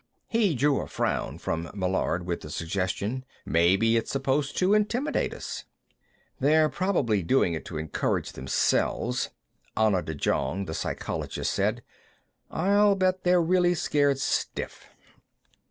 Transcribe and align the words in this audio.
He 0.29 0.55
drew 0.55 0.79
a 0.81 0.87
frown 0.87 1.37
from 1.37 1.69
Meillard 1.75 2.25
with 2.25 2.41
the 2.41 2.49
suggestion. 2.49 3.23
"Maybe 3.45 3.97
it's 3.97 4.09
supposed 4.09 4.57
to 4.57 4.73
intimidate 4.73 5.31
us." 5.31 5.65
"They're 6.39 6.69
probably 6.69 7.21
doing 7.21 7.53
it 7.53 7.65
to 7.65 7.77
encourage 7.77 8.31
themselves," 8.31 9.29
Anna 9.77 10.01
de 10.01 10.15
Jong, 10.15 10.65
the 10.65 10.73
psychologist, 10.73 11.53
said. 11.53 11.83
"I'll 12.49 12.95
bet 12.95 13.23
they're 13.23 13.39
really 13.43 13.75
scared 13.75 14.17
stiff." 14.17 14.87